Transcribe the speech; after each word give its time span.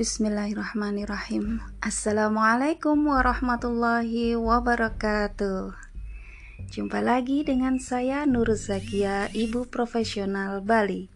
Bismillahirrahmanirrahim. 0.00 1.60
Assalamualaikum 1.84 3.04
warahmatullahi 3.04 4.32
wabarakatuh. 4.32 5.76
Jumpa 6.72 7.04
lagi 7.04 7.44
dengan 7.44 7.76
saya 7.76 8.24
Nur 8.24 8.48
Zakia, 8.56 9.28
Ibu 9.28 9.68
Profesional 9.68 10.64
Bali. 10.64 11.12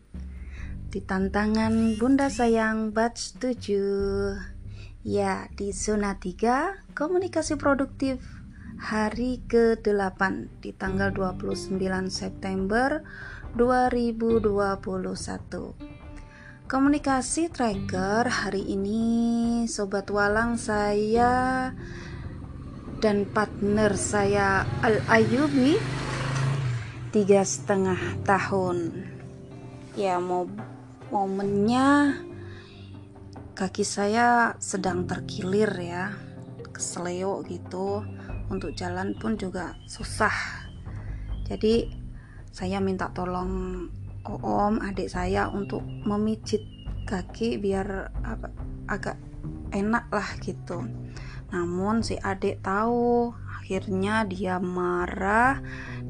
Di 0.92 1.00
tantangan 1.00 1.96
Bunda 1.96 2.28
Sayang 2.28 2.92
Batch 2.92 3.40
7 3.40 4.36
Ya, 5.00 5.48
di 5.56 5.72
zona 5.72 6.20
3 6.20 6.92
Komunikasi 6.92 7.56
Produktif 7.56 8.20
hari 8.76 9.40
ke-8 9.48 10.20
di 10.60 10.76
tanggal 10.76 11.08
29 11.08 11.80
September 12.12 13.00
2021 13.56 16.03
Komunikasi 16.64 17.52
tracker 17.52 18.24
hari 18.24 18.64
ini 18.64 19.04
Sobat 19.68 20.08
Walang 20.08 20.56
saya 20.56 21.68
dan 23.04 23.28
partner 23.28 23.92
saya 24.00 24.64
Al 24.80 25.04
Ayubi 25.12 25.76
tiga 27.12 27.44
setengah 27.44 28.16
tahun. 28.24 28.96
Ya 29.92 30.16
mau 30.16 30.48
momennya 31.12 32.16
kaki 33.52 33.84
saya 33.84 34.56
sedang 34.56 35.04
terkilir 35.04 35.68
ya 35.76 36.16
keseleo 36.72 37.44
gitu. 37.44 38.08
Untuk 38.48 38.72
jalan 38.72 39.12
pun 39.20 39.36
juga 39.36 39.76
susah. 39.84 40.64
Jadi 41.44 41.92
saya 42.48 42.80
minta 42.80 43.12
tolong 43.12 43.84
om 44.24 44.80
adik 44.80 45.12
saya 45.12 45.52
untuk 45.52 45.84
memijit 45.84 46.64
kaki 47.04 47.60
biar 47.60 48.08
apa, 48.24 48.48
agak 48.88 49.16
enak 49.70 50.08
lah 50.08 50.28
gitu. 50.40 50.88
Namun 51.52 52.00
si 52.02 52.16
adik 52.18 52.64
tahu 52.64 53.30
akhirnya 53.60 54.28
dia 54.28 54.60
marah 54.60 55.60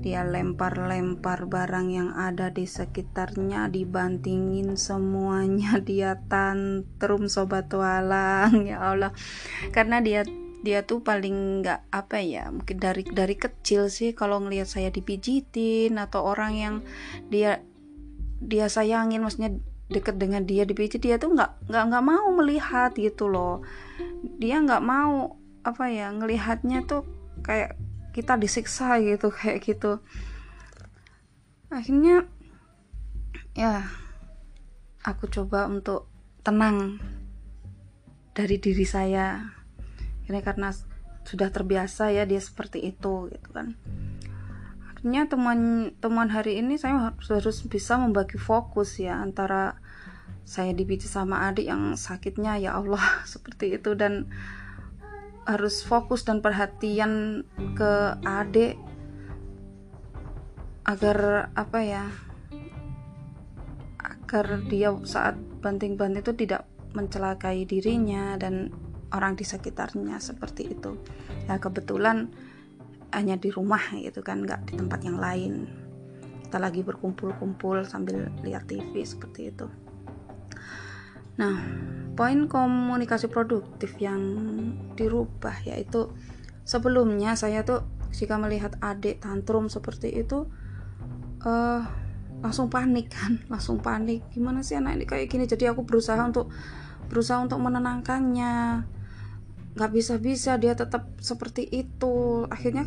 dia 0.04 0.20
lempar-lempar 0.20 1.48
barang 1.48 1.88
yang 1.88 2.10
ada 2.12 2.52
di 2.52 2.68
sekitarnya 2.68 3.72
dibantingin 3.72 4.76
semuanya 4.76 5.80
dia 5.88 6.20
tantrum 6.28 7.26
sobat 7.26 7.72
walang 7.72 8.68
ya 8.68 8.94
Allah. 8.94 9.12
Karena 9.72 10.04
dia 10.04 10.22
dia 10.64 10.80
tuh 10.80 11.04
paling 11.04 11.60
nggak 11.60 11.92
apa 11.92 12.24
ya 12.24 12.48
mungkin 12.48 12.80
dari 12.80 13.04
dari 13.04 13.36
kecil 13.36 13.92
sih 13.92 14.16
kalau 14.16 14.40
ngelihat 14.40 14.64
saya 14.64 14.88
dipijitin 14.88 16.00
atau 16.00 16.24
orang 16.24 16.52
yang 16.56 16.76
dia 17.28 17.60
dia 18.40 18.66
sayangin 18.70 19.22
maksudnya 19.22 19.54
deket 19.92 20.16
dengan 20.16 20.42
dia 20.48 20.64
dipijit 20.64 21.04
dia 21.04 21.20
tuh 21.20 21.36
nggak 21.36 21.68
nggak 21.68 21.84
nggak 21.92 22.04
mau 22.04 22.28
melihat 22.34 22.90
gitu 22.96 23.28
loh. 23.28 23.60
Dia 24.40 24.60
nggak 24.64 24.82
mau 24.84 25.36
apa 25.64 25.84
ya 25.88 26.12
ngelihatnya 26.12 26.84
tuh 26.84 27.04
kayak 27.44 27.76
kita 28.16 28.40
disiksa 28.40 28.96
gitu 29.00 29.28
kayak 29.38 29.60
gitu. 29.62 30.00
Akhirnya 31.68 32.24
ya 33.54 33.86
aku 35.04 35.28
coba 35.28 35.68
untuk 35.68 36.08
tenang 36.40 36.98
dari 38.32 38.56
diri 38.56 38.86
saya. 38.88 39.52
Ini 40.24 40.40
karena 40.40 40.72
sudah 41.24 41.48
terbiasa 41.48 42.12
ya 42.12 42.28
dia 42.28 42.40
seperti 42.40 42.84
itu 42.84 43.32
gitu 43.32 43.48
kan 43.52 43.76
akhirnya 45.04 45.28
temuan 45.28 45.92
temuan 46.00 46.32
hari 46.32 46.64
ini 46.64 46.80
saya 46.80 47.12
harus 47.12 47.60
bisa 47.68 48.00
membagi 48.00 48.40
fokus 48.40 48.96
ya 48.96 49.20
antara 49.20 49.76
saya 50.48 50.72
dipijit 50.72 51.12
sama 51.12 51.44
adik 51.44 51.68
yang 51.68 51.92
sakitnya 51.92 52.56
ya 52.56 52.72
Allah 52.72 53.04
seperti 53.28 53.76
itu. 53.76 53.92
Dan 53.92 54.32
harus 55.44 55.84
fokus 55.84 56.24
dan 56.24 56.40
perhatian 56.40 57.44
ke 57.76 58.16
adik 58.24 58.80
agar 60.88 61.52
apa 61.52 61.78
ya 61.84 62.08
agar 64.00 64.64
dia 64.72 64.88
saat 65.04 65.36
banting-banting 65.60 66.24
itu 66.24 66.32
tidak 66.32 66.64
mencelakai 66.96 67.68
dirinya 67.68 68.40
dan 68.40 68.72
orang 69.12 69.36
di 69.36 69.44
sekitarnya 69.44 70.16
seperti 70.16 70.72
itu. 70.72 70.96
Ya 71.44 71.60
kebetulan 71.60 72.32
hanya 73.14 73.38
di 73.38 73.48
rumah 73.48 73.80
gitu 73.94 74.20
kan 74.20 74.42
nggak 74.42 74.70
di 74.70 74.74
tempat 74.78 75.00
yang 75.06 75.18
lain. 75.18 75.70
Kita 76.44 76.58
lagi 76.58 76.82
berkumpul-kumpul 76.86 77.86
sambil 77.86 78.30
lihat 78.42 78.66
TV 78.70 79.02
seperti 79.02 79.50
itu. 79.54 79.66
Nah 81.38 81.56
poin 82.14 82.46
komunikasi 82.46 83.26
produktif 83.26 83.98
yang 83.98 84.22
dirubah 84.94 85.66
yaitu 85.66 86.14
sebelumnya 86.62 87.34
saya 87.34 87.66
tuh 87.66 87.82
jika 88.14 88.38
melihat 88.38 88.78
adik 88.78 89.18
tantrum 89.18 89.66
seperti 89.66 90.14
itu 90.22 90.46
uh, 91.42 91.82
langsung 92.38 92.70
panik 92.70 93.10
kan 93.10 93.42
langsung 93.52 93.82
panik. 93.82 94.22
Gimana 94.30 94.62
sih 94.62 94.78
anak 94.78 95.00
ini 95.00 95.04
kayak 95.06 95.26
gini? 95.30 95.44
Jadi 95.50 95.66
aku 95.66 95.82
berusaha 95.82 96.18
untuk 96.22 96.54
berusaha 97.10 97.42
untuk 97.42 97.60
menenangkannya 97.60 98.84
nggak 99.74 99.90
bisa-bisa 99.90 100.54
dia 100.56 100.78
tetap 100.78 101.10
seperti 101.18 101.66
itu. 101.66 102.46
Akhirnya 102.46 102.86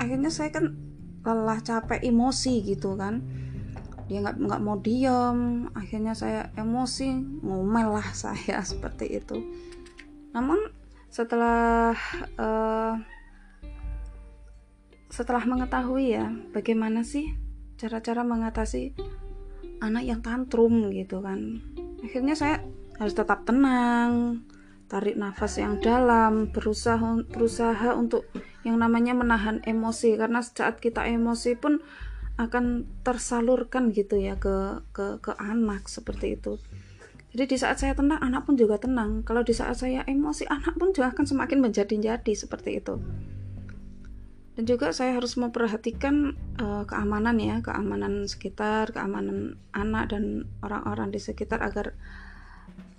akhirnya 0.00 0.32
saya 0.32 0.50
kan 0.52 0.76
lelah 1.20 1.60
capek 1.60 2.00
emosi 2.00 2.64
gitu 2.64 2.96
kan. 2.96 3.20
Dia 4.08 4.24
nggak 4.24 4.36
nggak 4.40 4.62
mau 4.64 4.80
diem. 4.80 5.68
Akhirnya 5.76 6.16
saya 6.16 6.48
emosi 6.56 7.40
ngomel 7.44 8.00
lah 8.00 8.08
saya 8.28 8.64
seperti 8.64 9.20
itu. 9.20 9.36
Namun 10.32 10.58
setelah 11.12 11.92
uh, 12.40 12.94
setelah 15.10 15.42
mengetahui 15.42 16.14
ya 16.14 16.30
bagaimana 16.54 17.02
sih 17.02 17.34
cara-cara 17.74 18.22
mengatasi 18.22 18.94
anak 19.84 20.04
yang 20.08 20.20
tantrum 20.24 20.88
gitu 20.92 21.20
kan. 21.20 21.60
Akhirnya 22.00 22.32
saya 22.32 22.64
harus 22.96 23.12
tetap 23.16 23.44
tenang 23.44 24.44
tarik 24.90 25.14
nafas 25.14 25.62
yang 25.62 25.78
dalam 25.78 26.50
berusaha 26.50 27.22
berusaha 27.30 27.94
untuk 27.94 28.26
yang 28.66 28.76
namanya 28.82 29.14
menahan 29.14 29.62
emosi. 29.62 30.18
Karena 30.18 30.42
saat 30.42 30.82
kita 30.82 31.06
emosi 31.06 31.54
pun 31.54 31.78
akan 32.36 32.90
tersalurkan 33.06 33.94
gitu 33.94 34.18
ya 34.18 34.34
ke 34.34 34.82
ke 34.90 35.22
ke 35.22 35.32
anak 35.38 35.86
seperti 35.86 36.34
itu. 36.34 36.58
Jadi 37.30 37.54
di 37.54 37.56
saat 37.62 37.78
saya 37.78 37.94
tenang 37.94 38.18
anak 38.18 38.42
pun 38.42 38.58
juga 38.58 38.82
tenang. 38.82 39.22
Kalau 39.22 39.46
di 39.46 39.54
saat 39.54 39.78
saya 39.78 40.02
emosi 40.02 40.50
anak 40.50 40.74
pun 40.74 40.90
juga 40.90 41.14
akan 41.14 41.24
semakin 41.30 41.62
menjadi-jadi 41.62 42.32
seperti 42.34 42.82
itu. 42.82 42.98
Dan 44.58 44.66
juga 44.66 44.90
saya 44.90 45.14
harus 45.14 45.38
memperhatikan 45.38 46.34
uh, 46.58 46.82
keamanan 46.84 47.38
ya 47.38 47.62
keamanan 47.62 48.26
sekitar 48.26 48.90
keamanan 48.90 49.56
anak 49.70 50.10
dan 50.10 50.50
orang-orang 50.60 51.14
di 51.14 51.22
sekitar 51.22 51.62
agar 51.62 51.94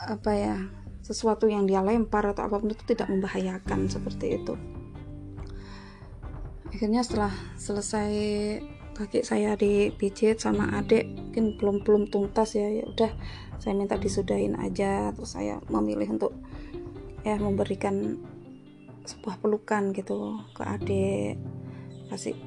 apa 0.01 0.31
ya 0.33 0.57
sesuatu 1.01 1.49
yang 1.49 1.65
dia 1.65 1.81
lempar 1.81 2.29
atau 2.31 2.45
apa 2.45 2.61
pun 2.61 2.71
itu 2.71 2.85
tidak 2.85 3.09
membahayakan 3.09 3.89
seperti 3.89 4.37
itu. 4.41 4.53
Akhirnya 6.71 7.03
setelah 7.03 7.33
selesai 7.59 8.11
kaki 8.95 9.25
saya 9.25 9.57
dipijit 9.57 10.39
sama 10.39 10.77
adik 10.77 11.09
mungkin 11.09 11.57
belum 11.57 11.77
belum 11.83 12.03
tuntas 12.11 12.53
ya 12.53 12.67
ya 12.69 12.85
udah 12.85 13.11
saya 13.57 13.73
minta 13.73 13.95
disudahin 13.95 14.59
aja 14.59 15.15
terus 15.15 15.33
saya 15.33 15.63
memilih 15.71 16.15
untuk 16.15 16.35
ya 17.25 17.39
memberikan 17.39 18.19
sebuah 19.03 19.41
pelukan 19.41 19.91
gitu 19.91 20.39
ke 20.53 20.63
adik. 20.63 21.35
Kasih 22.07 22.37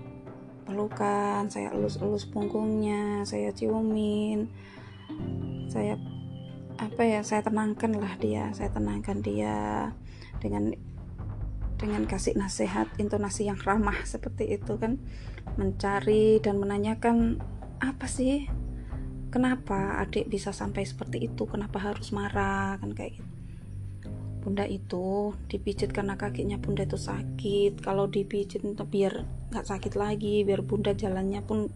pelukan 0.65 1.45
saya 1.53 1.77
elus-elus 1.77 2.25
punggungnya 2.33 3.21
saya 3.29 3.53
ciumin 3.53 4.49
saya 5.69 6.01
apa 6.75 7.03
ya 7.07 7.21
saya 7.23 7.47
tenangkan 7.47 7.95
lah 7.95 8.19
dia 8.19 8.51
saya 8.51 8.71
tenangkan 8.75 9.23
dia 9.23 9.91
dengan 10.43 10.75
dengan 11.85 12.07
kasih 12.07 12.39
nasihat 12.39 12.87
intonasi 12.97 13.51
yang 13.51 13.59
ramah 13.61 14.07
seperti 14.07 14.57
itu 14.57 14.79
kan. 14.79 14.97
Mencari 15.61 16.41
dan 16.41 16.57
menanyakan 16.57 17.43
apa 17.83 18.07
sih? 18.09 18.49
Kenapa 19.29 19.99
adik 19.99 20.31
bisa 20.31 20.55
sampai 20.55 20.87
seperti 20.87 21.27
itu? 21.27 21.45
Kenapa 21.45 21.83
harus 21.83 22.15
marah? 22.15 22.79
Kan 22.79 22.95
kayak 22.95 23.19
gitu. 23.19 23.31
Bunda 24.45 24.69
itu 24.69 25.33
dipijit 25.49 25.91
karena 25.91 26.15
kakinya 26.15 26.61
bunda 26.61 26.89
itu 26.89 26.97
sakit. 26.97 27.83
Kalau 27.83 28.07
dipijit 28.07 28.63
itu 28.63 28.85
biar 28.87 29.25
nggak 29.51 29.67
sakit 29.67 29.97
lagi 29.99 30.45
biar 30.45 30.63
bunda 30.63 30.93
jalannya 30.97 31.43
pun 31.43 31.69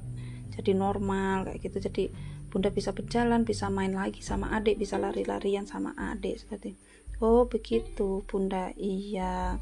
jadi 0.54 0.72
normal 0.72 1.50
kayak 1.50 1.58
gitu. 1.68 1.78
Jadi 1.84 2.04
bunda 2.48 2.72
bisa 2.72 2.96
berjalan 2.96 3.44
bisa 3.44 3.68
main 3.68 3.92
lagi 3.92 4.24
sama 4.24 4.56
adik 4.56 4.80
bisa 4.80 4.96
lari-larian 4.96 5.68
sama 5.68 5.92
adik 5.96 6.40
seperti 6.40 6.76
oh 7.22 7.46
begitu 7.46 8.22
bunda. 8.26 8.70
Iya. 8.78 9.58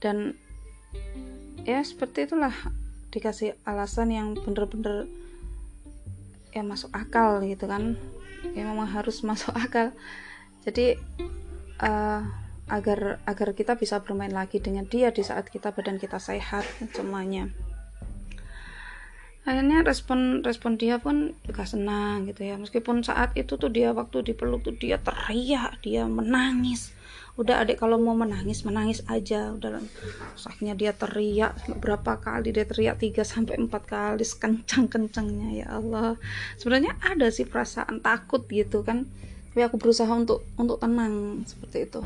Dan 0.00 0.36
ya 1.64 1.80
seperti 1.84 2.28
itulah 2.28 2.52
dikasih 3.12 3.56
alasan 3.64 4.12
yang 4.12 4.28
bener-bener 4.36 5.08
ya 6.52 6.64
masuk 6.64 6.92
akal 6.92 7.40
gitu 7.44 7.68
kan. 7.68 7.96
Ya 8.56 8.64
memang 8.68 8.88
harus 8.88 9.20
masuk 9.28 9.52
akal. 9.56 9.92
Jadi 10.64 10.98
uh, 11.80 12.20
agar 12.66 13.22
agar 13.22 13.54
kita 13.54 13.78
bisa 13.78 14.02
bermain 14.02 14.34
lagi 14.34 14.58
dengan 14.58 14.90
dia 14.90 15.14
di 15.14 15.22
saat 15.22 15.46
kita 15.46 15.70
badan 15.70 16.02
kita 16.02 16.18
sehat 16.18 16.66
semuanya 16.90 17.46
akhirnya 19.46 19.86
respon 19.86 20.42
respon 20.42 20.74
dia 20.74 20.98
pun 20.98 21.38
juga 21.46 21.62
senang 21.62 22.26
gitu 22.26 22.42
ya. 22.42 22.58
Meskipun 22.58 23.06
saat 23.06 23.30
itu 23.38 23.54
tuh 23.54 23.70
dia 23.70 23.94
waktu 23.94 24.26
dipeluk 24.26 24.66
tuh 24.66 24.74
dia 24.74 24.98
teriak 24.98 25.78
dia 25.86 26.10
menangis. 26.10 26.90
Udah 27.38 27.62
adik 27.62 27.78
kalau 27.78 28.02
mau 28.02 28.18
menangis 28.18 28.66
menangis 28.66 29.06
aja. 29.06 29.54
Udah 29.54 29.78
akhirnya 30.42 30.74
dia 30.74 30.90
teriak 30.90 31.54
berapa 31.78 32.18
kali 32.18 32.50
dia 32.50 32.66
teriak 32.66 32.98
3 32.98 33.22
sampai 33.22 33.54
empat 33.62 33.82
kali 33.86 34.26
kencang-kencangnya 34.26 35.48
ya 35.62 35.66
Allah. 35.78 36.18
Sebenarnya 36.58 36.98
ada 36.98 37.30
sih 37.30 37.46
perasaan 37.46 38.02
takut 38.02 38.42
gitu 38.50 38.82
kan. 38.82 39.06
Tapi 39.54 39.62
aku 39.62 39.78
berusaha 39.78 40.10
untuk 40.10 40.42
untuk 40.58 40.82
tenang 40.82 41.46
seperti 41.46 41.86
itu. 41.86 42.02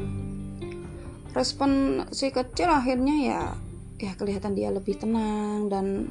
Respon 1.32 2.04
si 2.12 2.28
kecil 2.28 2.68
akhirnya 2.68 3.16
ya 3.24 3.40
ya 4.00 4.12
kelihatan 4.16 4.52
dia 4.52 4.68
lebih 4.68 4.98
tenang 4.98 5.72
dan 5.72 6.10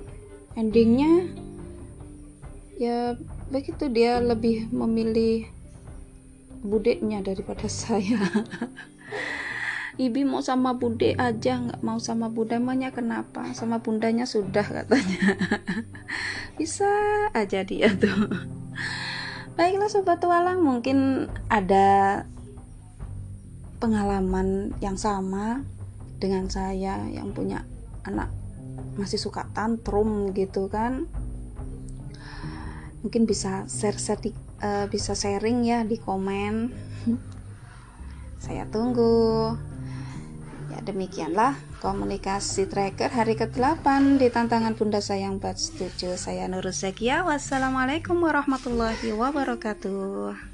endingnya 0.60 1.32
ya 2.76 3.16
begitu 3.48 3.88
dia 3.88 4.20
lebih 4.20 4.68
memilih 4.76 5.48
budeknya 6.60 7.24
daripada 7.24 7.72
saya. 7.82 8.20
Ibi 10.00 10.24
mau 10.24 10.40
sama 10.40 10.80
bude 10.80 11.12
aja 11.20 11.60
nggak 11.60 11.84
mau 11.84 12.00
sama 12.00 12.32
bunda. 12.32 12.56
Emangnya 12.56 12.88
kenapa? 12.88 13.52
Sama 13.52 13.84
bundanya 13.84 14.24
sudah 14.24 14.64
katanya. 14.64 15.36
Bisa 16.60 16.88
aja 17.36 17.68
dia 17.68 17.92
tuh. 18.00 18.32
Baiklah 19.60 19.92
sobat 19.92 20.24
tualang 20.24 20.64
mungkin 20.64 21.28
ada 21.52 22.24
pengalaman 23.84 24.72
yang 24.80 24.96
sama 24.96 25.68
dengan 26.16 26.48
saya 26.48 27.04
yang 27.12 27.36
punya 27.36 27.68
anak 28.08 28.38
masih 29.00 29.16
suka 29.16 29.48
tantrum 29.56 30.36
gitu 30.36 30.68
kan. 30.68 31.07
Mungkin 33.00 33.24
bisa 33.24 33.63
share, 33.72 33.96
share 33.96 34.19
uh, 34.60 34.92
bisa 34.92 35.16
sharing 35.16 35.63
ya 35.63 35.88
di 35.88 35.96
komen. 35.96 36.75
Saya 38.44 38.68
tunggu. 38.68 39.56
Ya 40.69 40.86
demikianlah 40.86 41.57
komunikasi 41.81 42.69
tracker 42.69 43.10
hari 43.10 43.34
ke-8 43.34 44.19
di 44.22 44.28
tantangan 44.30 44.78
bunda 44.78 45.01
sayang 45.01 45.42
buat 45.42 45.57
setuju 45.57 46.13
saya 46.13 46.46
Nurul 46.46 46.75
Zakia 46.75 47.25
wassalamualaikum 47.25 48.22
warahmatullahi 48.22 49.10
wabarakatuh 49.10 50.49